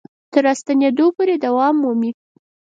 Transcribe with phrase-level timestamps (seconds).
[0.31, 2.11] تر راستنېدو پورې دوام مومي.